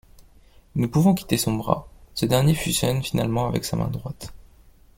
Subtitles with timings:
[0.73, 4.33] Ne pouvant quitter son bras, ce dernier fusionne finalement avec sa main droite.